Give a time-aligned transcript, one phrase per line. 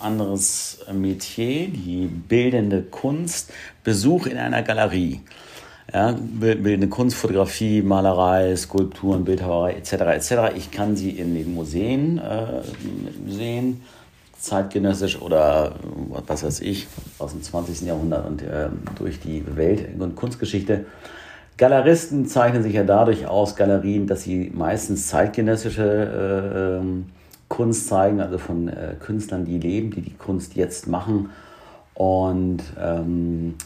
[0.00, 3.52] Äh, anderes Metier, die bildende Kunst.
[3.84, 5.20] Besuch in einer Galerie.
[5.92, 9.92] Ja, bildende Kunst, Fotografie, Malerei, Skulpturen, Bildhauerei etc.
[9.92, 10.32] etc.
[10.56, 12.62] Ich kann sie in den Museen äh,
[13.28, 13.82] sehen,
[14.38, 15.74] zeitgenössisch oder
[16.26, 16.86] was weiß ich,
[17.18, 17.82] aus dem 20.
[17.82, 20.86] Jahrhundert und äh, durch die Welt- und Kunstgeschichte.
[21.56, 27.06] Galeristen zeichnen sich ja dadurch aus, Galerien, dass sie meistens zeitgenössische äh, ähm,
[27.50, 31.30] Kunst zeigen, also von äh, Künstlern, die leben, die die Kunst jetzt machen.
[31.94, 33.56] Und ähm,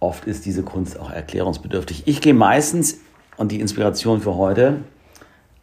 [0.00, 2.02] oft ist diese Kunst auch erklärungsbedürftig.
[2.06, 2.98] Ich gehe meistens,
[3.36, 4.78] und die Inspiration für heute,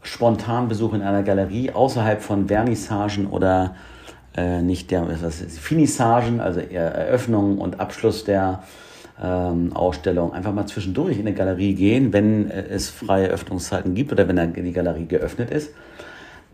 [0.03, 3.75] spontan Besuch in einer Galerie außerhalb von Vernissagen oder
[4.37, 8.63] äh, nicht der, was ist, Finissagen, also Eröffnung und Abschluss der
[9.21, 14.11] ähm, Ausstellung einfach mal zwischendurch in eine Galerie gehen, wenn äh, es freie Öffnungszeiten gibt
[14.11, 15.71] oder wenn die Galerie geöffnet ist.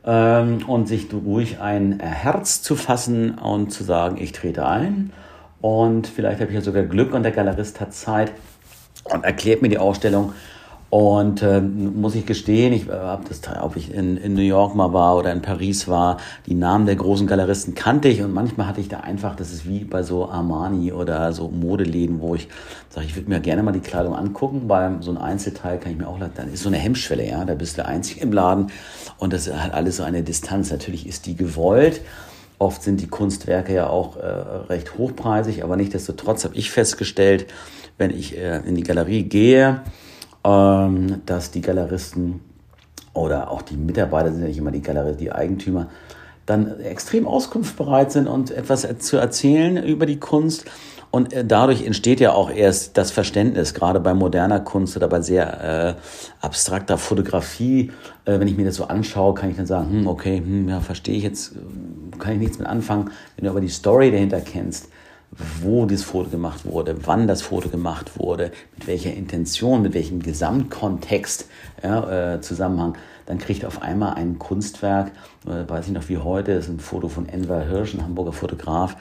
[0.08, 5.12] Ähm, und sich ruhig ein Herz zu fassen und zu sagen, ich trete ein.
[5.60, 8.32] Und vielleicht habe ich ja sogar Glück und der Galerist hat Zeit
[9.04, 10.32] und erklärt mir die Ausstellung
[10.90, 14.74] und äh, muss ich gestehen, ich äh, habe das, ob ich in, in New York
[14.74, 18.68] mal war oder in Paris war, die Namen der großen Galeristen kannte ich und manchmal
[18.68, 22.48] hatte ich da einfach, das ist wie bei so Armani oder so Modeläden, wo ich
[22.90, 24.68] sage, ich würde mir gerne mal die Kleidung angucken.
[24.70, 27.54] Bei so einem Einzelteil kann ich mir auch, dann ist so eine Hemmschwelle, ja, da
[27.54, 28.68] bist du der Einzige im Laden
[29.18, 30.72] und das hat alles so eine Distanz.
[30.72, 32.02] Natürlich ist die gewollt.
[32.60, 37.46] Oft sind die Kunstwerke ja auch äh, recht hochpreisig, aber nichtsdestotrotz habe ich festgestellt,
[37.98, 39.82] wenn ich äh, in die Galerie gehe,
[40.48, 42.40] ähm, dass die Galeristen
[43.14, 45.88] oder auch die Mitarbeiter sind ja nicht immer die Galeristen, die Eigentümer,
[46.46, 50.66] dann extrem auskunftsbereit sind und etwas zu erzählen über die Kunst.
[51.12, 55.20] Und äh, dadurch entsteht ja auch erst das Verständnis, gerade bei moderner Kunst oder bei
[55.22, 57.92] sehr äh, abstrakter Fotografie.
[58.24, 60.80] Äh, wenn ich mir das so anschaue, kann ich dann sagen, hm, okay, hm, ja,
[60.80, 61.56] verstehe ich jetzt,
[62.20, 63.10] kann ich nichts mit anfangen.
[63.36, 64.90] Wenn du aber die Story dahinter kennst,
[65.32, 70.22] wo das Foto gemacht wurde, wann das Foto gemacht wurde, mit welcher Intention, mit welchem
[70.22, 71.48] Gesamtkontext,
[71.84, 72.96] ja, äh, Zusammenhang,
[73.26, 75.12] dann kriegt auf einmal ein Kunstwerk,
[75.46, 78.96] äh, weiß ich noch wie heute, ist ein Foto von Enver Hirsch, ein Hamburger Fotograf,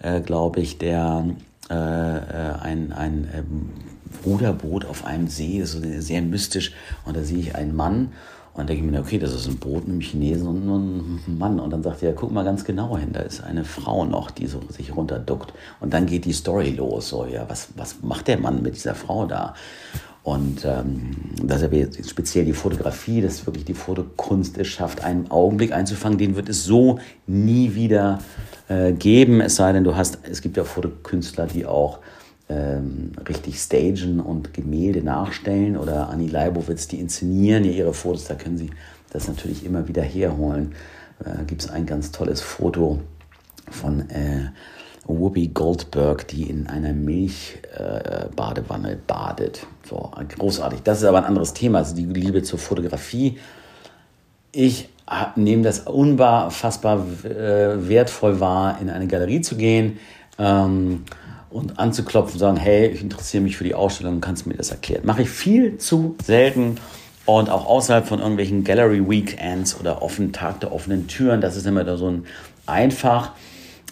[0.00, 1.26] äh, glaube ich, der
[1.70, 3.70] äh, äh, ein, ein ähm,
[4.24, 6.72] Ruderboot auf einem See, so sehr mystisch,
[7.04, 8.12] und da sehe ich einen Mann
[8.56, 11.60] und denke ich mir, okay, das ist ein Boot einem Chinesen und einem Mann.
[11.60, 14.46] Und dann sagt er, guck mal ganz genau hin, da ist eine Frau noch, die
[14.46, 15.52] so sich runterduckt.
[15.80, 17.10] Und dann geht die Story los.
[17.10, 19.54] So, ja, was, was macht der Mann mit dieser Frau da?
[20.22, 21.70] Und ähm, dass er
[22.04, 26.64] speziell die Fotografie, dass wirklich die Fotokunst es schafft, einen Augenblick einzufangen, den wird es
[26.64, 28.18] so nie wieder
[28.68, 29.40] äh, geben.
[29.40, 32.00] Es sei denn, du hast, es gibt ja Fotokünstler, die auch
[32.48, 38.34] ähm, richtig stagen und Gemälde nachstellen oder Annie Leibowitz, die inszenieren ja ihre Fotos, da
[38.34, 38.70] können sie
[39.10, 40.74] das natürlich immer wieder herholen.
[41.18, 43.00] Da äh, gibt es ein ganz tolles Foto
[43.70, 44.50] von äh,
[45.06, 49.66] Whoopi Goldberg, die in einer Milchbadewanne äh, badet.
[49.88, 50.82] So, großartig.
[50.82, 53.38] Das ist aber ein anderes Thema, also die Liebe zur Fotografie.
[54.52, 54.88] Ich
[55.36, 59.98] nehme das unfassbar äh, wertvoll wahr, in eine Galerie zu gehen.
[60.38, 61.04] Ähm,
[61.50, 64.70] und anzuklopfen und sagen, hey, ich interessiere mich für die Ausstellung, kannst du mir das
[64.70, 65.02] erklären?
[65.04, 66.78] Mache ich viel zu selten
[67.24, 71.66] und auch außerhalb von irgendwelchen Gallery Weekends oder offenen Tag der offenen Türen, das ist
[71.66, 72.26] immer da so ein
[72.66, 73.32] einfach.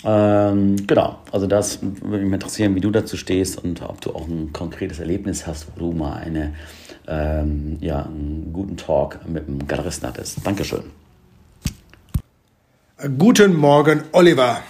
[0.05, 4.29] Ähm, genau, also das würde mich interessieren, wie du dazu stehst und ob du auch
[4.29, 6.55] ein konkretes Erlebnis hast, wo du mal eine,
[7.09, 10.47] ähm, ja, einen guten Talk mit einem Galeristen hattest.
[10.47, 10.83] Dankeschön.
[13.19, 14.61] Guten Morgen, Oliver.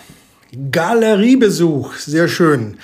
[0.71, 2.77] Galeriebesuch, sehr schön.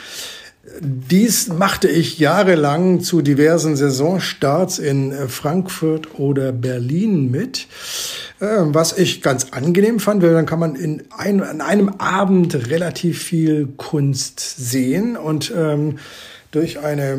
[0.81, 7.67] Dies machte ich jahrelang zu diversen Saisonstarts in Frankfurt oder Berlin mit,
[8.41, 12.69] äh, was ich ganz angenehm fand, weil dann kann man in einem, an einem Abend
[12.69, 15.99] relativ viel Kunst sehen und ähm,
[16.53, 17.19] durch eine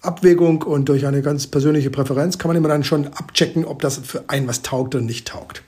[0.00, 3.98] Abwägung und durch eine ganz persönliche Präferenz kann man immer dann schon abchecken, ob das
[3.98, 5.62] für einen was taugt oder nicht taugt.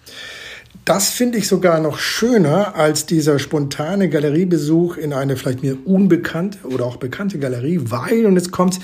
[0.84, 6.58] Das finde ich sogar noch schöner als dieser spontane Galeriebesuch in eine vielleicht mir unbekannte
[6.66, 8.80] oder auch bekannte Galerie, weil, und jetzt kommt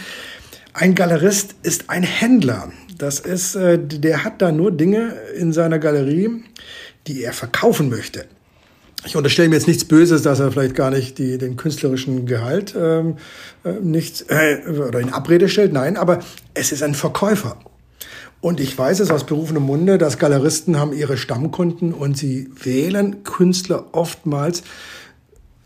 [0.73, 2.73] ein Galerist ist ein Händler.
[2.97, 6.43] Das ist, äh, der hat da nur Dinge in seiner Galerie,
[7.07, 8.27] die er verkaufen möchte.
[9.07, 12.75] Ich unterstelle mir jetzt nichts Böses, dass er vielleicht gar nicht die, den künstlerischen Gehalt
[12.79, 13.17] ähm,
[13.65, 15.73] äh, nicht äh, oder in Abrede stellt.
[15.73, 16.21] Nein, aber
[16.53, 17.57] es ist ein Verkäufer.
[18.41, 23.23] Und ich weiß es aus berufenem Munde, dass Galeristen haben ihre Stammkunden und sie wählen
[23.23, 24.63] Künstler oftmals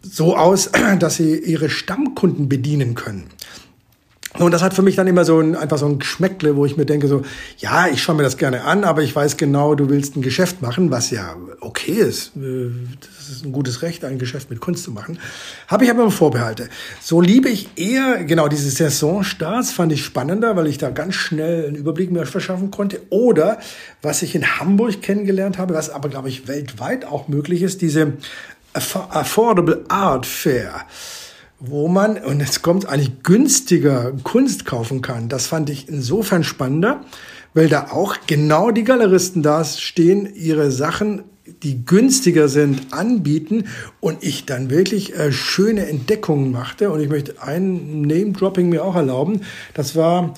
[0.02, 3.24] so aus, dass sie ihre Stammkunden bedienen können.
[4.36, 6.76] Und das hat für mich dann immer so ein, einfach so ein Geschmäckle, wo ich
[6.76, 7.22] mir denke so,
[7.58, 10.60] ja, ich schaue mir das gerne an, aber ich weiß genau, du willst ein Geschäft
[10.60, 12.32] machen, was ja okay ist.
[12.34, 15.20] Das ist ein gutes Recht, ein Geschäft mit Kunst zu machen.
[15.68, 16.68] Habe ich aber immer Vorbehalte.
[17.00, 21.66] So liebe ich eher, genau, diese Saisonstarts fand ich spannender, weil ich da ganz schnell
[21.66, 23.02] einen Überblick mir verschaffen konnte.
[23.10, 23.58] Oder,
[24.02, 28.14] was ich in Hamburg kennengelernt habe, was aber, glaube ich, weltweit auch möglich ist, diese
[28.72, 30.84] Affordable Art Fair
[31.66, 35.28] wo man, und jetzt kommt eigentlich günstiger Kunst kaufen kann.
[35.28, 37.02] Das fand ich insofern spannender,
[37.54, 41.22] weil da auch genau die Galeristen da stehen, ihre Sachen,
[41.62, 43.64] die günstiger sind, anbieten
[44.00, 46.90] und ich dann wirklich äh, schöne Entdeckungen machte.
[46.90, 49.42] Und ich möchte ein Name-Dropping mir auch erlauben.
[49.74, 50.34] Das war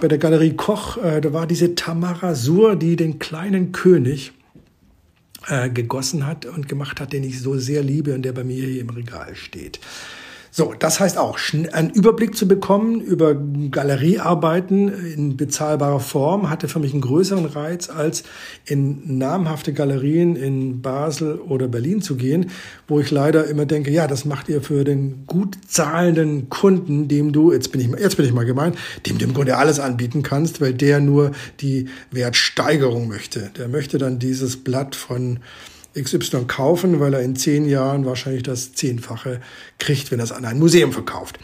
[0.00, 4.32] bei der Galerie Koch, äh, da war diese Tamara Sur, die den kleinen König
[5.46, 8.66] äh, gegossen hat und gemacht hat, den ich so sehr liebe und der bei mir
[8.66, 9.80] hier im Regal steht.
[10.52, 11.38] So, das heißt auch,
[11.72, 17.88] einen Überblick zu bekommen über Galeriearbeiten in bezahlbarer Form hatte für mich einen größeren Reiz,
[17.88, 18.24] als
[18.64, 22.50] in namhafte Galerien in Basel oder Berlin zu gehen,
[22.88, 27.32] wo ich leider immer denke, ja, das macht ihr für den gut zahlenden Kunden, dem
[27.32, 28.76] du, jetzt bin ich, jetzt bin ich mal gemeint,
[29.06, 31.30] dem du im Grunde alles anbieten kannst, weil der nur
[31.60, 33.50] die Wertsteigerung möchte.
[33.56, 35.38] Der möchte dann dieses Blatt von
[35.94, 39.40] XY kaufen, weil er in zehn Jahren wahrscheinlich das Zehnfache
[39.78, 41.38] kriegt, wenn er es an ein Museum verkauft.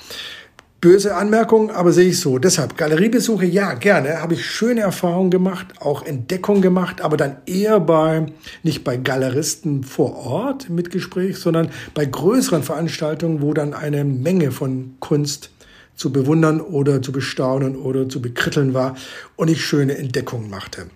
[0.80, 2.38] Böse Anmerkung, aber sehe ich so.
[2.38, 4.20] Deshalb Galeriebesuche, ja, gerne.
[4.20, 8.26] Habe ich schöne Erfahrungen gemacht, auch Entdeckungen gemacht, aber dann eher bei,
[8.62, 14.52] nicht bei Galeristen vor Ort mit Gespräch, sondern bei größeren Veranstaltungen, wo dann eine Menge
[14.52, 15.50] von Kunst
[15.96, 18.96] zu bewundern oder zu bestaunen oder zu bekritteln war
[19.34, 20.86] und ich schöne Entdeckungen machte.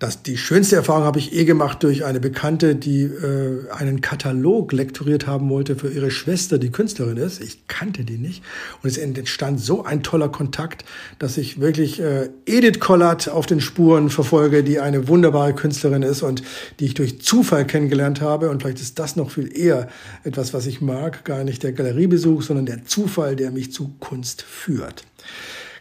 [0.00, 4.72] Das, die schönste Erfahrung habe ich eh gemacht durch eine Bekannte, die äh, einen Katalog
[4.72, 7.38] lektoriert haben wollte für ihre Schwester, die Künstlerin ist.
[7.42, 8.42] Ich kannte die nicht.
[8.82, 10.86] Und es entstand so ein toller Kontakt,
[11.18, 16.22] dass ich wirklich äh, Edith Kollert auf den Spuren verfolge, die eine wunderbare Künstlerin ist
[16.22, 16.42] und
[16.78, 18.48] die ich durch Zufall kennengelernt habe.
[18.48, 19.86] Und vielleicht ist das noch viel eher
[20.24, 21.26] etwas, was ich mag.
[21.26, 25.04] Gar nicht der Galeriebesuch, sondern der Zufall, der mich zu Kunst führt.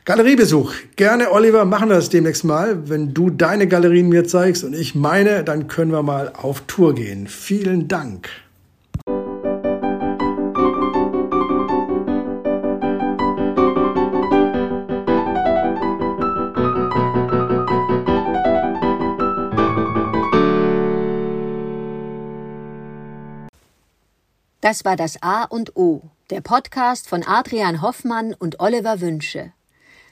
[0.09, 0.73] Galeriebesuch.
[0.95, 2.89] Gerne, Oliver, machen wir das demnächst mal.
[2.89, 6.95] Wenn du deine Galerien mir zeigst und ich meine, dann können wir mal auf Tour
[6.95, 7.27] gehen.
[7.27, 8.27] Vielen Dank.
[24.61, 26.01] Das war das A und O,
[26.31, 29.53] der Podcast von Adrian Hoffmann und Oliver Wünsche.